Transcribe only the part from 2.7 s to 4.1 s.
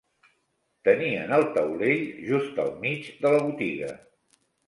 mig de la botiga.